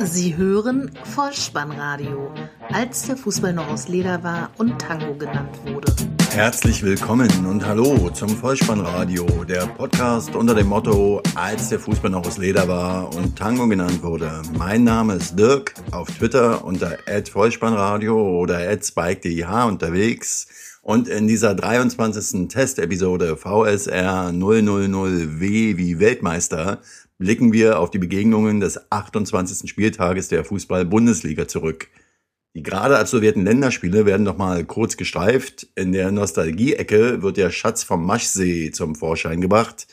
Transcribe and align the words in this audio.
Sie 0.00 0.36
hören 0.36 0.92
Vollspannradio, 1.02 2.32
als 2.72 3.02
der 3.02 3.16
Fußball 3.16 3.52
noch 3.52 3.68
aus 3.68 3.88
Leder 3.88 4.22
war 4.22 4.50
und 4.56 4.78
Tango 4.78 5.12
genannt 5.14 5.58
wurde. 5.66 5.92
Herzlich 6.30 6.84
willkommen 6.84 7.28
und 7.44 7.66
hallo 7.66 8.08
zum 8.10 8.28
Vollspannradio, 8.28 9.26
der 9.44 9.66
Podcast 9.66 10.36
unter 10.36 10.54
dem 10.54 10.68
Motto, 10.68 11.20
als 11.34 11.70
der 11.70 11.80
Fußball 11.80 12.12
noch 12.12 12.24
aus 12.24 12.38
Leder 12.38 12.68
war 12.68 13.12
und 13.16 13.36
Tango 13.36 13.66
genannt 13.66 14.00
wurde. 14.04 14.40
Mein 14.56 14.84
Name 14.84 15.14
ist 15.14 15.36
Dirk, 15.36 15.74
auf 15.90 16.08
Twitter 16.08 16.64
unter 16.64 16.96
@vollspannradio 17.32 18.38
oder 18.38 18.60
@spike_dih 18.70 19.66
unterwegs. 19.66 20.46
Und 20.80 21.08
in 21.08 21.26
dieser 21.26 21.56
23. 21.56 22.48
Testepisode 22.48 23.36
VSR 23.36 24.30
000W 24.30 25.76
wie 25.76 25.98
Weltmeister 25.98 26.78
blicken 27.18 27.52
wir 27.52 27.80
auf 27.80 27.90
die 27.90 27.98
Begegnungen 27.98 28.60
des 28.60 28.90
28. 28.90 29.68
Spieltages 29.68 30.28
der 30.28 30.44
Fußball-Bundesliga 30.44 31.48
zurück. 31.48 31.88
Die 32.54 32.62
gerade 32.62 32.98
absolvierten 32.98 33.44
Länderspiele 33.44 34.06
werden 34.06 34.22
nochmal 34.22 34.64
kurz 34.64 34.96
gestreift. 34.96 35.66
In 35.74 35.92
der 35.92 36.10
Nostalgie-Ecke 36.10 37.22
wird 37.22 37.36
der 37.36 37.50
Schatz 37.50 37.82
vom 37.82 38.06
Maschsee 38.06 38.70
zum 38.70 38.94
Vorschein 38.94 39.40
gebracht. 39.40 39.86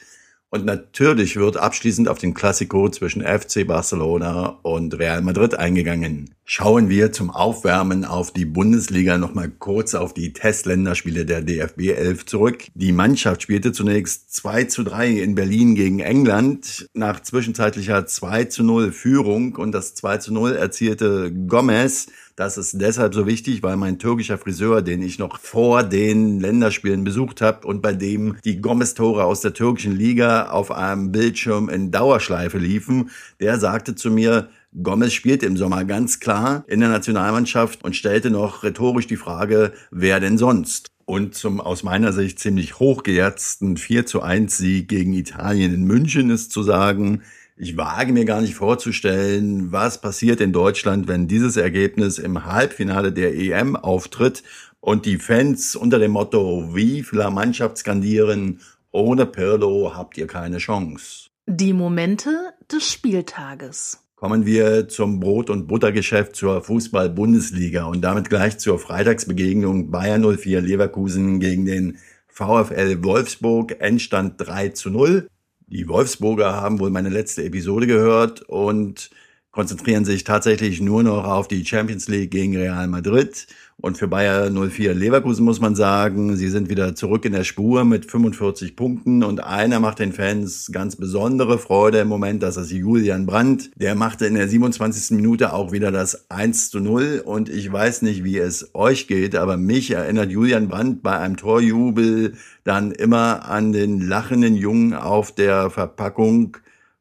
Und 0.49 0.65
natürlich 0.65 1.35
wird 1.35 1.57
abschließend 1.57 2.07
auf 2.07 2.19
den 2.19 2.33
Klassiko 2.33 2.89
zwischen 2.89 3.23
FC 3.23 3.67
Barcelona 3.67 4.59
und 4.61 4.97
Real 4.97 5.21
Madrid 5.21 5.55
eingegangen. 5.55 6.34
Schauen 6.47 6.89
wir 6.89 7.11
zum 7.11 7.31
Aufwärmen 7.31 8.05
auf 8.05 8.31
die 8.31 8.45
Bundesliga 8.45 9.17
nochmal 9.17 9.49
kurz 9.49 9.95
auf 9.95 10.13
die 10.13 10.31
Testländerspiele 10.31 11.25
der 11.25 11.41
DFB 11.41 11.87
11 11.87 12.27
zurück. 12.27 12.65
Die 12.75 12.91
Mannschaft 12.91 13.41
spielte 13.41 13.71
zunächst 13.71 14.31
2 14.35 14.65
zu 14.65 14.83
3 14.83 15.09
in 15.09 15.33
Berlin 15.33 15.73
gegen 15.73 16.01
England 16.01 16.87
nach 16.93 17.19
zwischenzeitlicher 17.19 18.05
2 18.05 18.45
zu 18.45 18.63
0 18.63 18.91
Führung 18.91 19.55
und 19.55 19.71
das 19.71 19.95
2 19.95 20.19
zu 20.19 20.33
0 20.35 20.51
erzielte 20.51 21.33
Gomez 21.33 22.09
das 22.35 22.57
ist 22.57 22.81
deshalb 22.81 23.13
so 23.13 23.25
wichtig, 23.27 23.63
weil 23.63 23.77
mein 23.77 23.97
türkischer 23.97 24.37
Friseur, 24.37 24.81
den 24.81 25.01
ich 25.01 25.19
noch 25.19 25.39
vor 25.39 25.83
den 25.83 26.41
Länderspielen 26.41 27.05
besucht 27.05 27.39
habe 27.39 27.65
und 27.65 27.81
bei 27.81 27.93
dem 27.93 28.35
die 28.43 28.59
Gomez-Tore 28.59 29.23
aus 29.23 29.39
der 29.39 29.53
türkischen 29.53 29.95
Liga 29.95 30.49
auf 30.49 30.69
einem 30.69 31.13
Bildschirm 31.13 31.69
in 31.69 31.91
Dauerschleife 31.91 32.57
liefen, 32.57 33.09
der 33.39 33.57
sagte 33.57 33.95
zu 33.95 34.11
mir, 34.11 34.49
Gomez 34.81 35.13
spielte 35.13 35.45
im 35.45 35.55
Sommer 35.55 35.85
ganz 35.85 36.19
klar 36.19 36.65
in 36.67 36.81
der 36.81 36.89
Nationalmannschaft 36.89 37.83
und 37.83 37.95
stellte 37.95 38.29
noch 38.29 38.63
rhetorisch 38.63 39.07
die 39.07 39.15
Frage, 39.15 39.71
wer 39.89 40.19
denn 40.19 40.37
sonst? 40.37 40.87
Und 41.05 41.35
zum 41.35 41.61
aus 41.61 41.83
meiner 41.83 42.11
Sicht 42.11 42.39
ziemlich 42.39 42.79
hochgeherzten 42.79 43.77
4 43.77 44.05
zu 44.05 44.21
1 44.21 44.57
Sieg 44.57 44.89
gegen 44.89 45.13
Italien 45.13 45.73
in 45.73 45.83
München 45.83 46.29
ist 46.29 46.51
zu 46.51 46.63
sagen, 46.63 47.21
ich 47.55 47.77
wage 47.77 48.11
mir 48.11 48.25
gar 48.25 48.41
nicht 48.41 48.55
vorzustellen, 48.55 49.71
was 49.71 50.01
passiert 50.01 50.41
in 50.41 50.51
Deutschland, 50.51 51.07
wenn 51.07 51.27
dieses 51.27 51.55
Ergebnis 51.55 52.17
im 52.17 52.45
Halbfinale 52.45 53.13
der 53.13 53.33
EM 53.33 53.77
auftritt 53.77 54.43
und 54.81 55.05
die 55.05 55.19
Fans 55.19 55.77
unter 55.77 55.99
dem 55.99 56.11
Motto 56.11 56.75
Wie 56.75 57.05
La 57.11 57.29
Mannschaft 57.29 57.77
skandieren, 57.77 58.59
ohne 58.91 59.25
Pirlo 59.25 59.93
habt 59.95 60.17
ihr 60.17 60.27
keine 60.27 60.57
Chance. 60.57 61.29
Die 61.47 61.73
Momente 61.73 62.53
des 62.69 62.91
Spieltages. 62.91 64.04
Kommen 64.25 64.47
wir 64.47 64.87
zum 64.87 65.19
Brot- 65.19 65.51
und 65.51 65.67
Buttergeschäft 65.67 66.35
zur 66.35 66.63
Fußball-Bundesliga 66.63 67.83
und 67.85 68.01
damit 68.01 68.27
gleich 68.27 68.57
zur 68.57 68.79
Freitagsbegegnung 68.79 69.91
Bayern 69.91 70.23
04 70.23 70.61
Leverkusen 70.61 71.39
gegen 71.39 71.67
den 71.67 71.99
VfL 72.27 73.03
Wolfsburg. 73.03 73.75
Endstand 73.77 74.33
3 74.37 74.69
zu 74.69 74.89
0. 74.89 75.27
Die 75.67 75.87
Wolfsburger 75.87 76.53
haben 76.53 76.79
wohl 76.79 76.89
meine 76.89 77.09
letzte 77.09 77.43
Episode 77.43 77.85
gehört 77.85 78.41
und 78.41 79.11
konzentrieren 79.55 80.03
sich 80.03 80.25
tatsächlich 80.25 80.81
nur 80.81 81.01
noch 81.01 81.23
auf 81.23 81.47
die 81.47 81.65
Champions 81.65 82.09
League 82.09 82.29
gegen 82.29 82.57
Real 82.57 82.89
Madrid. 82.89 83.47
Und 83.77 83.97
für 83.97 84.09
Bayer 84.09 84.51
04 84.51 84.93
Leverkusen 84.93 85.45
muss 85.45 85.61
man 85.61 85.75
sagen, 85.75 86.35
sie 86.35 86.49
sind 86.49 86.69
wieder 86.69 86.93
zurück 86.93 87.23
in 87.23 87.31
der 87.31 87.45
Spur 87.45 87.85
mit 87.85 88.11
45 88.11 88.75
Punkten 88.75 89.23
und 89.23 89.41
einer 89.41 89.79
macht 89.79 89.99
den 89.99 90.11
Fans 90.11 90.71
ganz 90.73 90.97
besondere 90.97 91.57
Freude 91.57 91.99
im 91.99 92.09
Moment, 92.09 92.43
das 92.43 92.57
ist 92.57 92.71
Julian 92.71 93.25
Brandt. 93.25 93.71
Der 93.77 93.95
machte 93.95 94.25
in 94.25 94.35
der 94.35 94.49
27. 94.49 95.15
Minute 95.15 95.53
auch 95.53 95.71
wieder 95.71 95.89
das 95.89 96.29
1 96.29 96.69
zu 96.69 96.81
0 96.81 97.23
und 97.23 97.47
ich 97.47 97.71
weiß 97.71 98.01
nicht, 98.01 98.25
wie 98.25 98.37
es 98.37 98.71
euch 98.75 99.07
geht, 99.07 99.37
aber 99.37 99.55
mich 99.55 99.91
erinnert 99.91 100.31
Julian 100.31 100.67
Brandt 100.67 101.01
bei 101.01 101.17
einem 101.17 101.37
Torjubel 101.37 102.33
dann 102.65 102.91
immer 102.91 103.47
an 103.47 103.71
den 103.71 104.01
lachenden 104.01 104.55
Jungen 104.55 104.93
auf 104.93 105.33
der 105.33 105.69
Verpackung 105.69 106.57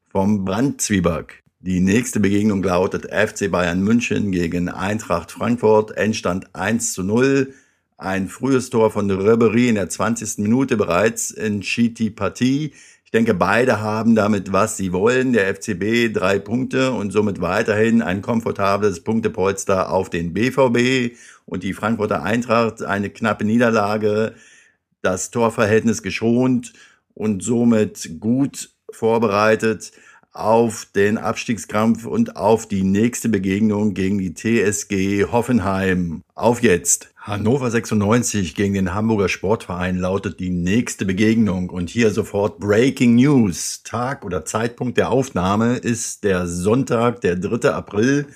vom 0.09 0.45
Brandzwieback. 0.45 1.44
Die 1.65 1.79
nächste 1.79 2.19
Begegnung 2.19 2.61
lautet 2.61 3.05
FC 3.05 3.49
Bayern 3.49 3.81
München 3.81 4.31
gegen 4.31 4.69
Eintracht 4.69 5.31
Frankfurt. 5.31 5.97
Endstand 5.97 6.53
1 6.53 6.93
zu 6.93 7.01
0. 7.01 7.55
Ein 7.97 8.27
frühes 8.27 8.69
Tor 8.69 8.91
von 8.91 9.09
Ribery 9.09 9.69
in 9.69 9.73
der 9.73 9.89
20. 9.89 10.43
Minute 10.43 10.77
bereits 10.77 11.31
entschied 11.31 11.97
die 11.97 12.11
Partie. 12.11 12.73
Ich 13.03 13.09
denke, 13.09 13.33
beide 13.33 13.81
haben 13.81 14.13
damit, 14.13 14.53
was 14.53 14.77
sie 14.77 14.93
wollen. 14.93 15.33
Der 15.33 15.55
FCB 15.55 16.13
drei 16.13 16.37
Punkte 16.37 16.91
und 16.91 17.09
somit 17.09 17.41
weiterhin 17.41 18.03
ein 18.03 18.21
komfortables 18.21 19.03
Punktepolster 19.03 19.91
auf 19.91 20.11
den 20.11 20.35
BVB 20.35 21.17
und 21.47 21.63
die 21.63 21.73
Frankfurter 21.73 22.21
Eintracht 22.21 22.83
eine 22.83 23.09
knappe 23.09 23.43
Niederlage, 23.43 24.35
das 25.01 25.31
Torverhältnis 25.31 26.03
geschont 26.03 26.73
und 27.15 27.41
somit 27.41 28.19
gut 28.19 28.69
vorbereitet 28.91 29.93
auf 30.35 30.87
den 30.93 31.17
Abstiegskampf 31.17 32.05
und 32.05 32.35
auf 32.35 32.67
die 32.67 32.83
nächste 32.83 33.29
Begegnung 33.29 33.93
gegen 33.93 34.17
die 34.17 34.33
TSG 34.33 35.31
Hoffenheim. 35.31 36.23
Auf 36.35 36.61
jetzt! 36.61 37.11
Hannover 37.17 37.71
96 37.71 38.53
gegen 38.53 38.75
den 38.75 38.93
Hamburger 38.93 39.29
Sportverein 39.29 39.97
lautet 39.97 40.39
die 40.39 40.51
nächste 40.51 41.05
Begegnung 41.05 41.71
und 41.71 41.89
hier 41.89 42.11
sofort 42.11 42.59
Breaking 42.59 43.15
News. 43.15 43.81
Tag 43.83 44.23
oder 44.23 44.45
Zeitpunkt 44.45 44.97
der 44.97 45.09
Aufnahme 45.09 45.77
ist 45.77 46.23
der 46.23 46.45
Sonntag, 46.45 47.21
der 47.21 47.35
3. 47.35 47.71
April. 47.71 48.27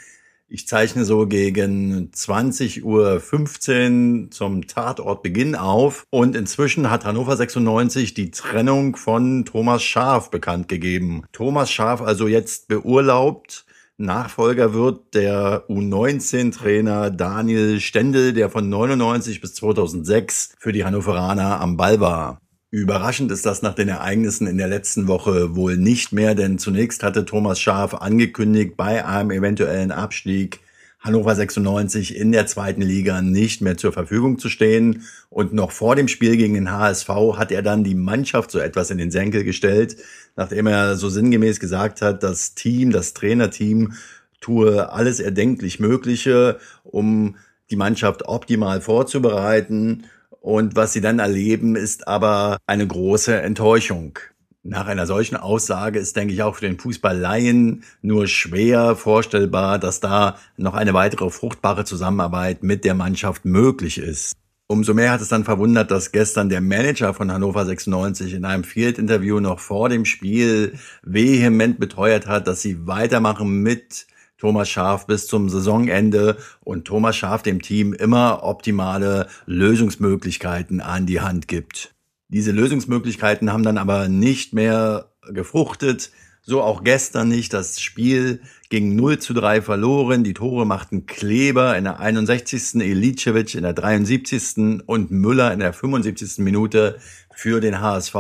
Ich 0.52 0.68
zeichne 0.68 1.06
so 1.06 1.28
gegen 1.28 2.10
20.15 2.12 2.82
Uhr 2.82 4.32
zum 4.32 4.66
Tatortbeginn 4.66 5.54
auf 5.54 6.08
und 6.10 6.36
inzwischen 6.36 6.90
hat 6.90 7.06
Hannover 7.06 7.38
96 7.38 8.16
die 8.16 8.32
Trennung 8.32 8.96
von 8.96 9.46
Thomas 9.46 9.84
Schaf 9.84 10.32
bekannt 10.32 10.68
gegeben. 10.68 11.22
Thomas 11.34 11.72
Schaf 11.72 12.02
also 12.02 12.28
jetzt 12.28 12.68
beurlaubt. 12.68 13.68
Nachfolger 13.98 14.74
wird 14.74 15.14
der 15.14 15.70
U19-Trainer 15.70 17.12
Daniel 17.12 17.80
Stendel, 17.80 18.34
der 18.34 18.50
von 18.50 18.68
99 18.68 19.42
bis 19.42 19.54
2006 19.54 20.56
für 20.58 20.72
die 20.72 20.84
Hannoveraner 20.84 21.62
am 21.62 21.78
Ball 21.78 22.00
war. 22.00 22.42
Überraschend 22.72 23.32
ist 23.32 23.48
das 23.48 23.64
nach 23.64 23.74
den 23.74 23.90
Ereignissen 23.90 24.46
in 24.46 24.60
der 24.60 24.68
letzten 24.68 25.08
Woche 25.08 25.56
wohl 25.56 25.76
nicht 25.76 26.12
mehr, 26.12 26.36
denn 26.36 26.60
zunächst 26.60 27.02
hatte 27.02 27.26
Thomas 27.26 27.60
Schaf 27.60 27.96
angekündigt, 27.96 28.78
bei 28.78 29.04
einem 29.04 29.32
eventuellen 29.32 29.92
Abstieg 29.92 30.60
Hannover 31.00 31.34
96 31.34 32.16
in 32.16 32.32
der 32.32 32.46
zweiten 32.46 32.84
Liga 32.84 33.24
nicht 33.24 33.62
mehr 33.62 33.76
zur 33.78 33.92
Verfügung 33.92 34.38
zu 34.38 34.50
stehen. 34.50 35.04
Und 35.32 35.52
noch 35.52 35.72
vor 35.72 35.96
dem 35.96 36.08
Spiel 36.08 36.38
gegen 36.38 36.54
den 36.54 36.72
HSV 36.72 37.10
hat 37.38 37.52
er 37.52 37.64
dann 37.64 37.84
die 37.84 37.96
Mannschaft 37.96 38.52
so 38.52 38.60
etwas 38.60 38.92
in 38.92 39.00
den 39.00 39.10
Senkel 39.10 39.44
gestellt, 39.44 39.98
nachdem 40.36 40.68
er 40.68 40.96
so 40.96 41.10
sinngemäß 41.10 41.60
gesagt 41.60 42.04
hat, 42.04 42.22
das 42.22 42.54
Team, 42.54 42.92
das 42.92 43.16
Trainerteam 43.16 43.94
tue 44.42 44.92
alles 44.92 45.20
erdenklich 45.20 45.80
Mögliche, 45.80 46.60
um 46.84 47.36
die 47.72 47.78
Mannschaft 47.78 48.28
optimal 48.28 48.80
vorzubereiten 48.80 50.04
und 50.42 50.76
was 50.76 50.94
sie 50.94 51.02
dann 51.02 51.20
erleben, 51.20 51.76
ist 51.76 52.08
aber 52.08 52.58
eine 52.66 52.88
große 52.88 53.42
Enttäuschung. 53.42 54.20
Nach 54.64 54.88
einer 54.88 55.06
solchen 55.06 55.38
Aussage 55.38 56.00
ist, 56.00 56.16
denke 56.16 56.34
ich, 56.34 56.44
auch 56.44 56.56
für 56.56 56.68
den 56.68 56.78
Fußballleien 56.78 57.84
nur 58.02 58.28
schwer 58.28 58.96
vorstellbar, 58.96 59.80
dass 59.80 60.00
da 60.00 60.38
noch 60.58 60.74
eine 60.74 60.94
weitere 60.94 61.30
fruchtbare 61.30 61.86
Zusammenarbeit 61.86 62.62
mit 62.62 62.84
der 62.84 62.94
Mannschaft 62.94 63.46
möglich 63.46 63.98
ist. 63.98 64.34
Umso 64.68 64.94
mehr 64.94 65.12
hat 65.12 65.22
es 65.22 65.30
dann 65.30 65.46
verwundert, 65.46 65.90
dass 65.90 66.12
gestern 66.12 66.50
der 66.50 66.62
Manager 66.62 67.14
von 67.14 67.32
Hannover 67.32 67.66
96 67.66 68.36
in 68.36 68.46
einem 68.46 68.64
Field-Interview 68.64 69.40
noch 69.40 69.60
vor 69.60 69.90
dem 69.90 70.06
Spiel 70.06 70.74
vehement 71.02 71.80
beteuert 71.80 72.28
hat, 72.28 72.48
dass 72.48 72.62
sie 72.62 72.86
weitermachen 72.86 73.64
mit 73.64 74.06
Thomas 74.40 74.70
Schaf 74.70 75.06
bis 75.06 75.28
zum 75.28 75.50
Saisonende 75.50 76.38
und 76.62 76.86
Thomas 76.86 77.16
Schaf 77.16 77.44
dem 77.44 77.62
Team 77.62 77.94
immer 77.94 78.44
optimale 78.44 79.28
Lösungsmöglichkeiten 79.46 80.82
an 80.82 81.06
die 81.06 81.22
Hand 81.22 81.48
gibt. 81.48 81.94
Diese 82.30 82.52
Lösungsmöglichkeiten 82.52 83.52
haben 83.52 83.64
dann 83.64 83.78
aber 83.78 84.08
nicht 84.08 84.54
mehr 84.54 85.12
gefruchtet. 85.30 86.12
So 86.42 86.62
auch 86.62 86.84
gestern 86.84 87.28
nicht. 87.28 87.54
Das 87.54 87.82
Spiel 87.82 88.42
ging 88.70 88.96
0 88.96 89.20
zu 89.20 89.34
3 89.34 89.62
verloren. 89.62 90.24
Die 90.24 90.34
Tore 90.34 90.66
machten 90.66 91.06
Kleber 91.06 91.78
in 91.78 91.84
der 91.84 92.00
61. 92.00 92.76
Ilicevic 92.76 93.56
in 93.56 93.64
der 93.64 93.74
73. 93.74 94.82
und 94.86 95.12
Müller 95.12 95.52
in 95.52 95.60
der 95.60 95.74
75. 95.74 96.38
Minute 96.40 96.98
für 97.40 97.62
den 97.62 97.80
HSV, 97.80 98.16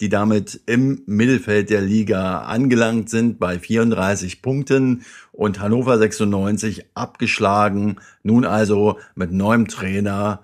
die 0.00 0.10
damit 0.10 0.60
im 0.66 1.02
Mittelfeld 1.06 1.70
der 1.70 1.80
Liga 1.80 2.42
angelangt 2.42 3.08
sind 3.08 3.38
bei 3.38 3.58
34 3.58 4.42
Punkten 4.42 5.04
und 5.32 5.60
Hannover 5.60 5.96
96 5.96 6.84
abgeschlagen. 6.94 7.96
Nun 8.22 8.44
also 8.44 8.98
mit 9.14 9.32
neuem 9.32 9.68
Trainer 9.68 10.42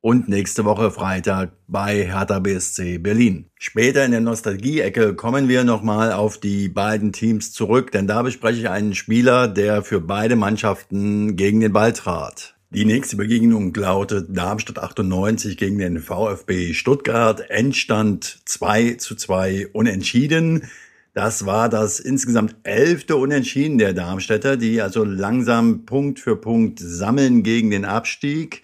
und 0.00 0.28
nächste 0.28 0.64
Woche 0.64 0.90
Freitag 0.90 1.52
bei 1.68 2.04
Hertha 2.06 2.40
BSC 2.40 2.98
Berlin. 2.98 3.46
Später 3.58 4.04
in 4.04 4.10
der 4.10 4.20
Nostalgie-Ecke 4.20 5.14
kommen 5.14 5.48
wir 5.48 5.62
nochmal 5.62 6.12
auf 6.12 6.38
die 6.38 6.68
beiden 6.68 7.12
Teams 7.12 7.52
zurück, 7.52 7.92
denn 7.92 8.06
da 8.06 8.22
bespreche 8.22 8.60
ich 8.60 8.68
einen 8.68 8.94
Spieler, 8.94 9.46
der 9.46 9.82
für 9.82 10.00
beide 10.00 10.36
Mannschaften 10.36 11.36
gegen 11.36 11.60
den 11.60 11.72
Ball 11.72 11.92
trat. 11.92 12.56
Die 12.72 12.84
nächste 12.84 13.16
Begegnung 13.16 13.74
lautet 13.74 14.28
Darmstadt 14.30 14.78
98 14.78 15.56
gegen 15.56 15.78
den 15.78 15.98
VfB 15.98 16.72
Stuttgart. 16.72 17.50
Endstand 17.50 18.42
2 18.44 18.92
zu 18.92 19.16
2 19.16 19.70
unentschieden. 19.72 20.62
Das 21.12 21.46
war 21.46 21.68
das 21.68 21.98
insgesamt 21.98 22.54
elfte 22.62 23.16
Unentschieden 23.16 23.78
der 23.78 23.92
Darmstädter, 23.92 24.56
die 24.56 24.80
also 24.80 25.02
langsam 25.02 25.84
Punkt 25.84 26.20
für 26.20 26.36
Punkt 26.36 26.78
sammeln 26.78 27.42
gegen 27.42 27.72
den 27.72 27.84
Abstieg. 27.84 28.62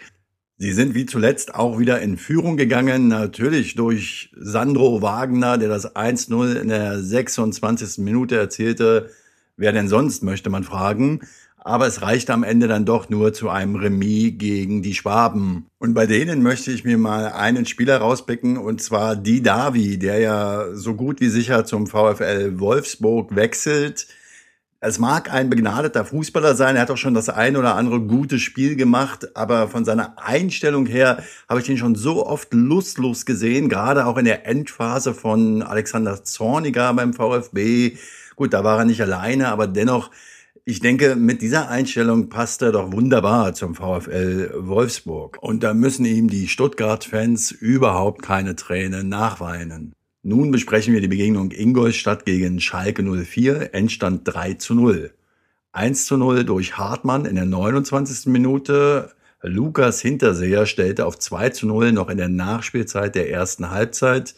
Sie 0.57 0.71
sind 0.71 0.95
wie 0.95 1.07
zuletzt 1.07 1.57
auch 1.57 1.81
wieder 1.81 2.01
in 2.01 2.17
Führung 2.17 2.57
gegangen, 2.57 3.09
natürlich 3.09 3.75
durch 3.75 4.31
Sandro 4.37 5.03
Wagner, 5.03 5.59
der 5.59 5.69
das 5.69 5.97
1-0 5.97 6.55
in 6.61 6.69
der 6.69 7.03
26. 7.03 7.99
Minute 7.99 8.37
erzielte. 8.37 9.11
Wer 9.57 9.73
denn 9.73 9.89
sonst, 9.89 10.23
möchte 10.23 10.49
man 10.49 10.63
fragen. 10.63 11.23
Aber 11.67 11.89
es 11.89 12.01
reichte 12.01 12.33
am 12.33 12.45
Ende 12.45 12.69
dann 12.69 12.85
doch 12.85 13.09
nur 13.09 13.33
zu 13.33 13.51
einem 13.51 13.75
Remis 13.75 14.35
gegen 14.39 14.83
die 14.83 14.95
Schwaben. 14.95 15.67
Und 15.81 15.95
bei 15.95 16.07
denen 16.07 16.41
möchte 16.41 16.71
ich 16.71 16.85
mir 16.85 16.97
mal 16.97 17.33
einen 17.33 17.67
Spieler 17.67 17.97
rauspicken, 17.97 18.57
und 18.57 18.81
zwar 18.81 19.17
die 19.17 19.43
Davi, 19.43 19.99
der 19.99 20.21
ja 20.21 20.67
so 20.75 20.95
gut 20.95 21.21
wie 21.21 21.29
sicher 21.29 21.65
zum 21.65 21.89
VfL 21.89 22.61
Wolfsburg 22.61 23.35
wechselt. 23.35 24.07
Es 24.79 25.01
mag 25.01 25.33
ein 25.33 25.51
begnadeter 25.51 26.05
Fußballer 26.05 26.55
sein, 26.55 26.77
er 26.77 26.83
hat 26.83 26.91
auch 26.93 26.97
schon 26.97 27.15
das 27.15 27.29
ein 27.29 27.57
oder 27.57 27.75
andere 27.75 27.99
gute 27.99 28.39
Spiel 28.39 28.77
gemacht, 28.77 29.37
aber 29.37 29.67
von 29.67 29.85
seiner 29.85 30.25
Einstellung 30.25 30.87
her 30.87 31.25
habe 31.49 31.59
ich 31.59 31.69
ihn 31.69 31.79
schon 31.79 31.97
so 31.97 32.25
oft 32.25 32.55
lustlos 32.55 33.27
gesehen, 33.27 33.69
gerade 33.69 34.07
auch 34.07 34.19
in 34.19 34.25
der 34.25 34.47
Endphase 34.47 35.15
von 35.15 35.63
Alexander 35.63 36.23
Zorniger 36.23 36.95
beim 36.95 37.13
VfB. 37.13 37.97
Gut, 38.37 38.53
da 38.53 38.63
war 38.63 38.79
er 38.79 38.85
nicht 38.85 39.01
alleine, 39.01 39.49
aber 39.49 39.67
dennoch, 39.67 40.13
ich 40.69 40.81
denke, 40.81 41.15
mit 41.15 41.43
dieser 41.43 41.69
Einstellung 41.69 42.29
passt 42.29 42.61
er 42.61 42.73
doch 42.73 42.91
wunderbar 42.91 43.55
zum 43.55 43.77
VfL 43.77 44.53
Wolfsburg. 44.57 45.39
Und 45.41 45.63
da 45.63 45.75
müssen 45.75 46.05
ihm 46.05 46.29
die 46.29 46.49
Stuttgart-Fans 46.49 47.53
überhaupt 47.53 48.23
keine 48.23 48.57
Tränen 48.57 49.09
nachweinen. 49.09 49.93
Nun 50.25 50.51
besprechen 50.51 50.93
wir 50.93 51.01
die 51.01 51.07
Begegnung 51.07 51.53
Ingolstadt 51.53 52.27
gegen 52.27 52.59
Schalke 52.59 53.05
04, 53.05 53.75
Endstand 53.75 54.23
3 54.25 54.55
zu 54.55 54.75
0. 54.75 55.13
1 55.71 56.05
zu 56.05 56.17
0 56.17 56.43
durch 56.43 56.77
Hartmann 56.77 57.27
in 57.27 57.37
der 57.37 57.45
29. 57.45 58.27
Minute. 58.27 59.13
Lukas 59.43 60.01
Hinterseher 60.01 60.67
stellte 60.67 61.07
auf 61.07 61.17
2 61.17 61.51
zu 61.51 61.69
0 61.69 61.93
noch 61.93 62.11
in 62.11 62.19
der 62.19 62.29
Nachspielzeit 62.29 63.15
der 63.15 63.31
ersten 63.31 63.71
Halbzeit 63.71 64.35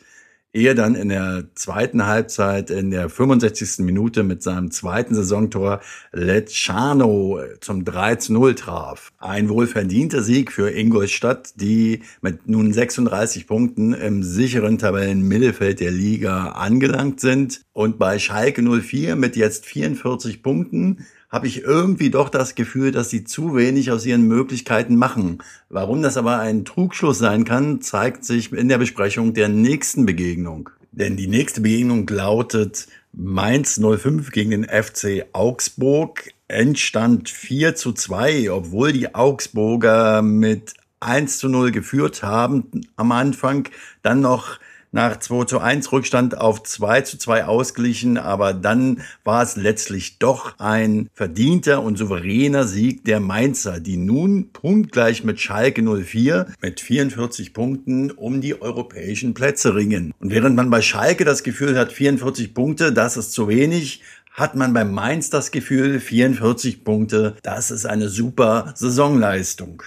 ehe 0.52 0.74
dann 0.74 0.94
in 0.94 1.10
der 1.10 1.44
zweiten 1.54 2.06
Halbzeit 2.06 2.70
in 2.70 2.90
der 2.90 3.10
65. 3.10 3.84
Minute 3.84 4.22
mit 4.22 4.42
seinem 4.42 4.70
zweiten 4.70 5.14
Saisontor 5.14 5.80
Lecciano 6.12 7.40
zum 7.60 7.84
3 7.84 8.16
zu 8.16 8.32
0 8.32 8.54
traf. 8.54 9.12
Ein 9.18 9.48
wohlverdienter 9.50 10.22
Sieg 10.22 10.50
für 10.50 10.70
Ingolstadt, 10.70 11.60
die 11.60 12.02
mit 12.22 12.48
nun 12.48 12.72
36 12.72 13.46
Punkten 13.46 13.92
im 13.92 14.22
sicheren 14.22 14.78
Tabellenmittelfeld 14.78 15.80
der 15.80 15.90
Liga 15.90 16.48
angelangt 16.52 17.20
sind 17.20 17.62
und 17.72 17.98
bei 17.98 18.18
Schalke 18.18 18.62
04 18.62 19.16
mit 19.16 19.36
jetzt 19.36 19.66
44 19.66 20.42
Punkten 20.42 21.06
habe 21.30 21.46
ich 21.46 21.62
irgendwie 21.62 22.10
doch 22.10 22.28
das 22.28 22.54
Gefühl, 22.54 22.90
dass 22.90 23.10
sie 23.10 23.24
zu 23.24 23.54
wenig 23.54 23.90
aus 23.90 24.06
ihren 24.06 24.26
Möglichkeiten 24.26 24.96
machen. 24.96 25.38
Warum 25.68 26.02
das 26.02 26.16
aber 26.16 26.38
ein 26.38 26.64
Trugschluss 26.64 27.18
sein 27.18 27.44
kann, 27.44 27.80
zeigt 27.80 28.24
sich 28.24 28.52
in 28.52 28.68
der 28.68 28.78
Besprechung 28.78 29.34
der 29.34 29.48
nächsten 29.48 30.06
Begegnung. 30.06 30.70
Denn 30.92 31.16
die 31.16 31.28
nächste 31.28 31.60
Begegnung 31.60 32.06
lautet 32.08 32.88
Mainz 33.12 33.78
05 33.80 34.30
gegen 34.30 34.50
den 34.50 34.64
FC 34.64 35.26
Augsburg. 35.32 36.32
Endstand 36.48 37.28
4 37.28 37.74
zu 37.74 37.92
2, 37.92 38.50
obwohl 38.50 38.92
die 38.92 39.14
Augsburger 39.14 40.22
mit 40.22 40.72
1 41.00 41.38
zu 41.38 41.48
0 41.48 41.72
geführt 41.72 42.22
haben 42.22 42.86
am 42.96 43.12
Anfang, 43.12 43.68
dann 44.02 44.20
noch 44.20 44.58
nach 44.92 45.18
2 45.18 45.44
zu 45.44 45.58
1 45.58 45.92
Rückstand 45.92 46.38
auf 46.38 46.62
2 46.62 47.02
zu 47.02 47.18
2 47.18 47.44
ausglichen, 47.44 48.16
aber 48.18 48.54
dann 48.54 49.02
war 49.24 49.42
es 49.42 49.56
letztlich 49.56 50.18
doch 50.18 50.58
ein 50.58 51.08
verdienter 51.14 51.82
und 51.82 51.96
souveräner 51.96 52.66
Sieg 52.66 53.04
der 53.04 53.20
Mainzer, 53.20 53.80
die 53.80 53.96
nun 53.96 54.50
punktgleich 54.52 55.24
mit 55.24 55.40
Schalke 55.40 55.82
04 55.82 56.46
mit 56.60 56.80
44 56.80 57.52
Punkten 57.52 58.10
um 58.10 58.40
die 58.40 58.60
europäischen 58.60 59.34
Plätze 59.34 59.74
ringen. 59.74 60.12
Und 60.20 60.30
während 60.30 60.56
man 60.56 60.70
bei 60.70 60.82
Schalke 60.82 61.24
das 61.24 61.42
Gefühl 61.42 61.78
hat, 61.78 61.92
44 61.92 62.54
Punkte, 62.54 62.92
das 62.92 63.16
ist 63.16 63.32
zu 63.32 63.48
wenig, 63.48 64.02
hat 64.32 64.54
man 64.54 64.72
bei 64.72 64.84
Mainz 64.84 65.30
das 65.30 65.50
Gefühl, 65.50 66.00
44 66.00 66.84
Punkte, 66.84 67.36
das 67.42 67.70
ist 67.70 67.86
eine 67.86 68.08
super 68.08 68.72
Saisonleistung. 68.76 69.82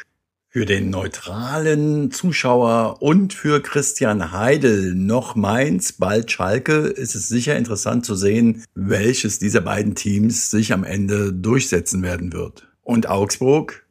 Für 0.53 0.65
den 0.65 0.89
neutralen 0.89 2.11
Zuschauer 2.11 3.01
und 3.01 3.33
für 3.33 3.61
Christian 3.61 4.33
Heidel 4.33 4.93
noch 4.93 5.33
Mainz, 5.33 5.93
bald 5.93 6.29
Schalke, 6.29 6.73
ist 6.73 7.15
es 7.15 7.29
sicher 7.29 7.55
interessant 7.55 8.05
zu 8.05 8.15
sehen, 8.15 8.65
welches 8.75 9.39
dieser 9.39 9.61
beiden 9.61 9.95
Teams 9.95 10.51
sich 10.51 10.73
am 10.73 10.83
Ende 10.83 11.31
durchsetzen 11.31 12.03
werden 12.03 12.33
wird. 12.33 12.67
Und 12.81 13.07
Augsburg? 13.07 13.85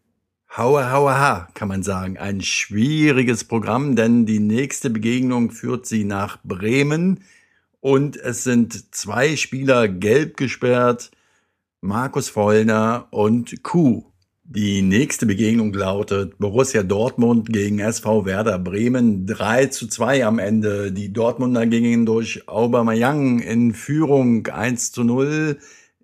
Haue, 0.55 0.93
haue, 0.93 1.19
ha, 1.19 1.49
kann 1.55 1.69
man 1.69 1.83
sagen. 1.83 2.19
Ein 2.19 2.43
schwieriges 2.43 3.45
Programm, 3.45 3.97
denn 3.97 4.27
die 4.27 4.41
nächste 4.41 4.91
Begegnung 4.91 5.53
führt 5.53 5.87
sie 5.87 6.05
nach 6.05 6.43
Bremen 6.45 7.25
und 7.81 8.19
es 8.19 8.45
sind 8.45 8.95
zwei 8.95 9.37
Spieler 9.37 9.89
gelb 9.89 10.37
gesperrt, 10.37 11.11
Markus 11.81 12.29
Vollner 12.29 13.09
und 13.13 13.63
Kuh. 13.63 14.10
Die 14.53 14.83
nächste 14.83 15.27
Begegnung 15.27 15.73
lautet 15.73 16.37
Borussia 16.41 16.83
Dortmund 16.83 17.53
gegen 17.53 17.79
SV 17.79 18.25
Werder 18.25 18.59
Bremen. 18.59 19.25
3 19.25 19.67
zu 19.67 19.87
2 19.87 20.27
am 20.27 20.41
Ende. 20.41 20.91
Die 20.91 21.13
Dortmunder 21.13 21.69
gingen 21.69 22.05
durch 22.05 22.49
Aubameyang 22.49 23.39
in 23.39 23.73
Führung. 23.75 24.49
1 24.49 24.91
zu 24.91 25.05
0, 25.05 25.57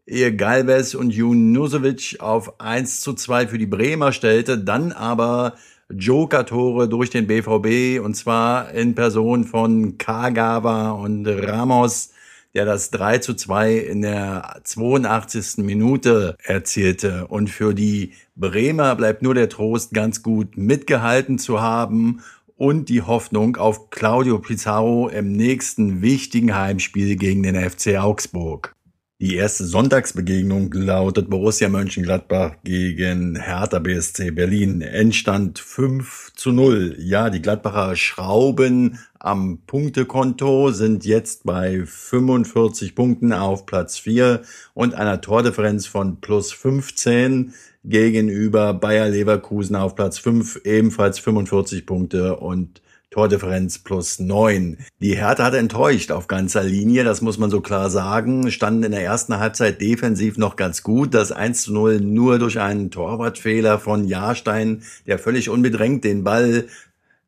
ehe 0.06 0.37
Galvez 0.37 0.94
und 0.94 1.11
Junusovic 1.11 2.18
auf 2.20 2.61
1 2.61 3.00
zu 3.00 3.14
2 3.14 3.49
für 3.49 3.59
die 3.59 3.66
Bremer 3.66 4.12
stellte, 4.12 4.59
dann 4.59 4.92
aber 4.92 5.54
Joker-Tore 5.90 6.88
durch 6.88 7.11
den 7.11 7.26
BVB 7.26 8.00
und 8.00 8.14
zwar 8.14 8.70
in 8.70 8.94
Person 8.94 9.42
von 9.42 9.99
Kagawa 9.99 10.92
und 10.92 11.26
Ramos 11.26 12.12
der 12.56 12.64
das 12.64 12.90
3 12.90 13.18
zu 13.18 13.34
2 13.34 13.75
in 13.75 14.00
der 14.00 14.60
82. 14.64 15.58
Minute 15.58 16.38
erzielte. 16.42 17.26
Und 17.26 17.50
für 17.50 17.75
die 17.75 18.14
Bremer 18.34 18.96
bleibt 18.96 19.20
nur 19.20 19.34
der 19.34 19.50
Trost, 19.50 19.92
ganz 19.92 20.22
gut 20.22 20.56
mitgehalten 20.56 21.38
zu 21.38 21.60
haben 21.60 22.22
und 22.56 22.88
die 22.88 23.02
Hoffnung 23.02 23.56
auf 23.56 23.90
Claudio 23.90 24.38
Pizarro 24.38 25.10
im 25.10 25.32
nächsten 25.32 26.00
wichtigen 26.00 26.56
Heimspiel 26.56 27.16
gegen 27.16 27.42
den 27.42 27.56
FC 27.56 27.98
Augsburg. 27.98 28.75
Die 29.18 29.37
erste 29.37 29.64
Sonntagsbegegnung 29.64 30.70
lautet 30.75 31.30
Borussia 31.30 31.70
Mönchengladbach 31.70 32.56
gegen 32.64 33.40
Hertha 33.40 33.78
BSC 33.78 34.30
Berlin. 34.30 34.82
Endstand 34.82 35.58
5 35.58 36.35
zu 36.35 36.52
0. 36.52 36.96
Ja, 36.99 37.30
die 37.30 37.40
Gladbacher 37.40 37.96
Schrauben 37.96 38.99
am 39.18 39.61
Punktekonto 39.66 40.70
sind 40.70 41.06
jetzt 41.06 41.44
bei 41.44 41.87
45 41.87 42.94
Punkten 42.94 43.32
auf 43.32 43.64
Platz 43.64 43.96
4 43.96 44.42
und 44.75 44.92
einer 44.94 45.23
Tordifferenz 45.23 45.87
von 45.87 46.20
plus 46.20 46.52
15 46.52 47.54
gegenüber 47.85 48.75
Bayer 48.75 49.08
Leverkusen 49.08 49.76
auf 49.76 49.94
Platz 49.94 50.18
5 50.18 50.61
ebenfalls 50.64 51.18
45 51.20 51.87
Punkte 51.87 52.37
und 52.37 52.82
Tordifferenz 53.16 53.78
plus 53.78 54.18
neun. 54.18 54.76
Die 55.00 55.16
Hertha 55.16 55.44
hat 55.44 55.54
enttäuscht 55.54 56.12
auf 56.12 56.26
ganzer 56.26 56.62
Linie, 56.62 57.02
das 57.02 57.23
muss 57.23 57.38
man 57.38 57.49
so 57.49 57.62
klar 57.62 57.88
sagen. 57.88 58.50
Standen 58.50 58.82
in 58.82 58.90
der 58.90 59.04
ersten 59.04 59.38
Halbzeit 59.38 59.80
defensiv 59.80 60.37
noch 60.37 60.56
ganz 60.56 60.82
gut. 60.82 61.14
Das 61.14 61.32
1 61.32 61.62
zu 61.62 61.73
0 61.73 62.02
nur 62.02 62.38
durch 62.38 62.61
einen 62.61 62.90
Torwartfehler 62.90 63.78
von 63.78 64.04
Jahrstein, 64.06 64.82
der 65.06 65.18
völlig 65.18 65.49
unbedrängt 65.49 66.04
den 66.04 66.25
Ball 66.25 66.66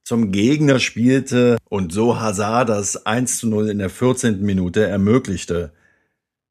zum 0.04 0.30
Gegner 0.30 0.78
spielte 0.78 1.56
und 1.70 1.90
so 1.90 2.20
Hazard 2.20 2.68
das 2.68 3.06
1 3.06 3.38
zu 3.38 3.48
0 3.48 3.70
in 3.70 3.78
der 3.78 3.88
14. 3.88 4.42
Minute 4.42 4.86
ermöglichte. 4.86 5.72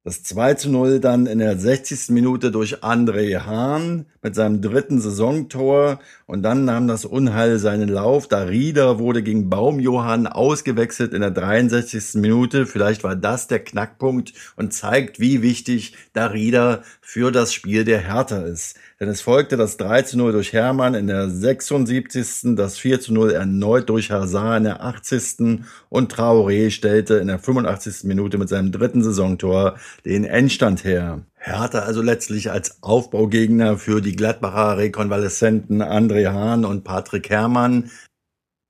Das 0.07 0.23
2 0.23 0.53
zu 0.53 0.69
0 0.69 1.01
dann 1.01 1.25
in 1.25 1.39
der 1.39 1.57
60. 1.57 2.11
Minute 2.11 2.49
durch 2.49 2.81
André 2.81 3.41
Hahn 3.41 4.05
mit 4.21 4.35
seinem 4.35 4.61
dritten 4.61 5.01
Saisontor 5.01 5.99
und 6.27 6.43
dann 6.43 6.63
nahm 6.63 6.87
das 6.87 7.03
Unheil 7.03 7.59
seinen 7.59 7.89
Lauf. 7.89 8.29
Darida 8.29 8.99
wurde 8.99 9.21
gegen 9.21 9.49
Baumjohann 9.49 10.25
ausgewechselt 10.25 11.13
in 11.13 11.19
der 11.19 11.31
63. 11.31 12.21
Minute. 12.21 12.65
Vielleicht 12.65 13.03
war 13.03 13.17
das 13.17 13.47
der 13.47 13.59
Knackpunkt 13.59 14.31
und 14.55 14.73
zeigt, 14.73 15.19
wie 15.19 15.41
wichtig 15.41 15.97
Darida 16.13 16.83
für 17.01 17.33
das 17.33 17.53
Spiel 17.53 17.83
der 17.83 17.99
Hertha 17.99 18.43
ist. 18.43 18.77
Denn 18.99 19.09
es 19.09 19.21
folgte 19.21 19.57
das 19.57 19.77
3 19.77 20.01
zu 20.01 20.17
0 20.17 20.31
durch 20.31 20.53
Hermann 20.53 20.95
in 20.95 21.07
der 21.07 21.29
76., 21.29 22.55
das 22.55 22.79
4 22.79 22.99
zu 22.99 23.13
0 23.13 23.31
erneut 23.31 23.89
durch 23.89 24.09
Hazard 24.09 24.57
in 24.57 24.63
der 24.63 24.83
80. 24.83 25.61
und 25.89 26.13
Traoré 26.13 26.71
stellte 26.71 27.15
in 27.15 27.27
der 27.27 27.37
85. 27.37 28.05
Minute 28.05 28.39
mit 28.39 28.49
seinem 28.49 28.71
dritten 28.71 29.03
Saisontor 29.03 29.77
den 30.05 30.23
Endstand 30.23 30.83
her. 30.83 31.25
Hertha 31.35 31.79
also 31.79 32.01
letztlich 32.01 32.51
als 32.51 32.81
Aufbaugegner 32.83 33.77
für 33.77 34.01
die 34.01 34.15
Gladbacher 34.15 34.77
Rekonvaleszenten 34.77 35.81
André 35.81 36.31
Hahn 36.31 36.65
und 36.65 36.83
Patrick 36.83 37.29
Herrmann, 37.29 37.89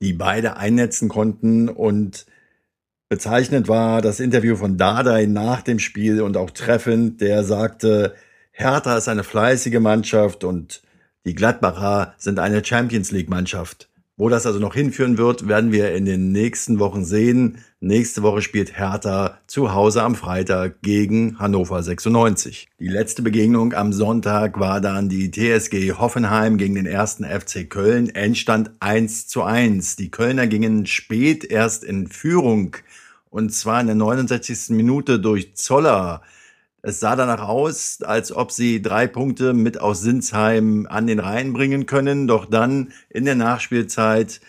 die 0.01 0.13
beide 0.13 0.57
einnetzen 0.57 1.09
konnten 1.09 1.69
und 1.69 2.25
bezeichnend 3.09 3.67
war 3.67 4.01
das 4.01 4.19
Interview 4.19 4.55
von 4.55 4.77
Dardai 4.77 5.25
nach 5.25 5.61
dem 5.61 5.79
Spiel 5.79 6.21
und 6.21 6.37
auch 6.37 6.51
treffend, 6.51 7.21
der 7.21 7.43
sagte, 7.43 8.13
Hertha 8.51 8.97
ist 8.97 9.07
eine 9.07 9.23
fleißige 9.23 9.79
Mannschaft 9.79 10.43
und 10.43 10.81
die 11.25 11.35
Gladbacher 11.35 12.13
sind 12.17 12.39
eine 12.39 12.63
Champions 12.63 13.11
League 13.11 13.29
Mannschaft. 13.29 13.89
Wo 14.19 14.29
das 14.29 14.47
also 14.47 14.57
noch 14.57 14.73
hinführen 14.73 15.19
wird, 15.19 15.47
werden 15.47 15.71
wir 15.71 15.93
in 15.93 16.05
den 16.05 16.31
nächsten 16.31 16.79
Wochen 16.79 17.05
sehen. 17.05 17.59
Nächste 17.79 18.23
Woche 18.23 18.41
spielt 18.41 18.75
Hertha 18.75 19.37
zu 19.45 19.75
Hause 19.75 20.01
am 20.01 20.15
Freitag 20.15 20.81
gegen 20.81 21.37
Hannover 21.37 21.83
96. 21.83 22.67
Die 22.79 22.87
letzte 22.87 23.21
Begegnung 23.21 23.75
am 23.75 23.93
Sonntag 23.93 24.59
war 24.59 24.81
dann 24.81 25.07
die 25.07 25.29
TSG 25.29 25.93
Hoffenheim 25.99 26.57
gegen 26.57 26.73
den 26.73 26.87
ersten 26.87 27.25
FC 27.25 27.69
Köln. 27.69 28.09
Endstand 28.09 28.71
1 28.79 29.27
zu 29.27 29.43
1. 29.43 29.97
Die 29.97 30.09
Kölner 30.09 30.47
gingen 30.47 30.87
spät 30.87 31.45
erst 31.45 31.83
in 31.83 32.07
Führung 32.07 32.75
und 33.29 33.53
zwar 33.53 33.81
in 33.81 33.85
der 33.85 33.95
69. 33.95 34.69
Minute 34.69 35.19
durch 35.19 35.53
Zoller. 35.53 36.23
Es 36.87 37.01
sah 37.01 37.17
danach 37.17 37.45
aus, 37.45 38.01
als 38.01 38.31
ob 38.31 38.49
sie 38.49 38.81
drei 38.81 39.07
Punkte 39.07 39.53
mit 39.53 39.77
aus 39.77 39.99
Sinsheim 39.99 40.87
an 40.89 41.05
den 41.05 41.19
Rhein 41.19 41.51
bringen 41.51 41.85
können. 41.85 42.27
Doch 42.27 42.45
dann 42.45 42.93
in 43.09 43.25
der 43.25 43.35
Nachspielzeit 43.35 44.39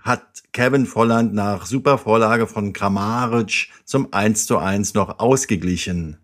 hat 0.00 0.42
Kevin 0.52 0.86
Volland 0.86 1.32
nach 1.32 1.64
super 1.64 1.96
Vorlage 1.98 2.48
von 2.48 2.72
Kramaric 2.72 3.68
zum 3.84 4.12
1 4.12 4.46
zu 4.46 4.58
1 4.58 4.94
noch 4.94 5.20
ausgeglichen. 5.20 6.16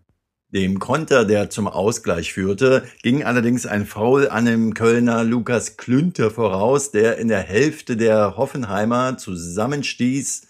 Dem 0.49 0.79
Konter, 0.79 1.23
der 1.23 1.49
zum 1.49 1.69
Ausgleich 1.69 2.33
führte, 2.33 2.83
ging 3.01 3.23
allerdings 3.23 3.65
ein 3.65 3.85
Foul 3.85 4.27
an 4.27 4.43
dem 4.43 4.73
Kölner 4.73 5.23
Lukas 5.23 5.77
Klünter 5.77 6.29
voraus, 6.29 6.91
der 6.91 7.19
in 7.19 7.29
der 7.29 7.39
Hälfte 7.39 7.95
der 7.95 8.35
Hoffenheimer 8.35 9.17
zusammenstieß. 9.17 10.41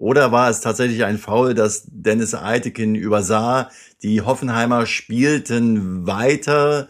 Oder 0.00 0.32
war 0.32 0.48
es 0.48 0.62
tatsächlich 0.62 1.04
ein 1.04 1.18
Foul, 1.18 1.52
das 1.52 1.82
Dennis 1.86 2.34
Eitekin 2.34 2.94
übersah? 2.94 3.70
Die 4.02 4.22
Hoffenheimer 4.22 4.86
spielten 4.86 6.06
weiter 6.06 6.88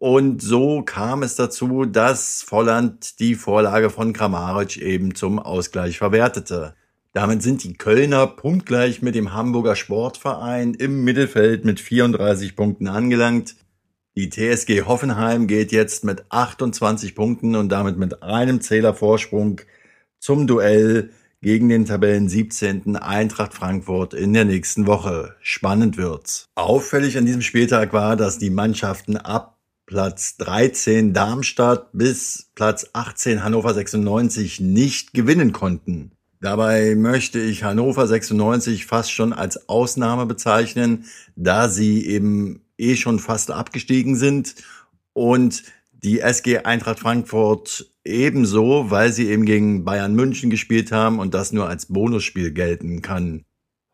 und 0.00 0.42
so 0.42 0.82
kam 0.82 1.22
es 1.22 1.36
dazu, 1.36 1.84
dass 1.84 2.42
Volland 2.42 3.20
die 3.20 3.36
Vorlage 3.36 3.90
von 3.90 4.12
Kramaric 4.12 4.76
eben 4.76 5.14
zum 5.14 5.38
Ausgleich 5.38 5.98
verwertete. 5.98 6.74
Damit 7.12 7.44
sind 7.44 7.62
die 7.62 7.74
Kölner 7.74 8.26
punktgleich 8.26 9.02
mit 9.02 9.14
dem 9.14 9.32
Hamburger 9.32 9.76
Sportverein 9.76 10.74
im 10.74 11.04
Mittelfeld 11.04 11.64
mit 11.64 11.78
34 11.78 12.56
Punkten 12.56 12.88
angelangt. 12.88 13.54
Die 14.16 14.30
TSG 14.30 14.82
Hoffenheim 14.82 15.46
geht 15.46 15.70
jetzt 15.70 16.02
mit 16.02 16.24
28 16.30 17.14
Punkten 17.14 17.54
und 17.54 17.68
damit 17.68 17.98
mit 17.98 18.24
einem 18.24 18.60
Zähler 18.60 18.94
Vorsprung 18.94 19.60
zum 20.18 20.48
Duell 20.48 21.10
gegen 21.40 21.68
den 21.68 21.84
Tabellen 21.84 22.28
17. 22.28 22.96
Eintracht 22.96 23.54
Frankfurt 23.54 24.14
in 24.14 24.32
der 24.32 24.44
nächsten 24.44 24.86
Woche. 24.86 25.36
Spannend 25.40 25.96
wird's. 25.96 26.46
Auffällig 26.54 27.16
an 27.16 27.26
diesem 27.26 27.42
Spieltag 27.42 27.92
war, 27.92 28.16
dass 28.16 28.38
die 28.38 28.50
Mannschaften 28.50 29.16
ab 29.16 29.58
Platz 29.86 30.36
13 30.36 31.14
Darmstadt 31.14 31.90
bis 31.92 32.50
Platz 32.54 32.90
18 32.92 33.42
Hannover 33.42 33.72
96 33.72 34.60
nicht 34.60 35.14
gewinnen 35.14 35.52
konnten. 35.52 36.12
Dabei 36.40 36.94
möchte 36.94 37.40
ich 37.40 37.64
Hannover 37.64 38.06
96 38.06 38.86
fast 38.86 39.12
schon 39.12 39.32
als 39.32 39.68
Ausnahme 39.68 40.26
bezeichnen, 40.26 41.06
da 41.36 41.68
sie 41.68 42.06
eben 42.06 42.62
eh 42.76 42.96
schon 42.96 43.18
fast 43.18 43.50
abgestiegen 43.50 44.14
sind 44.14 44.56
und 45.14 45.64
die 46.02 46.20
SG 46.20 46.58
Eintracht 46.58 47.00
Frankfurt 47.00 47.92
ebenso, 48.04 48.90
weil 48.90 49.12
sie 49.12 49.28
eben 49.28 49.44
gegen 49.44 49.84
Bayern 49.84 50.14
München 50.14 50.50
gespielt 50.50 50.92
haben 50.92 51.18
und 51.18 51.34
das 51.34 51.52
nur 51.52 51.68
als 51.68 51.86
Bonusspiel 51.86 52.52
gelten 52.52 53.02
kann. 53.02 53.44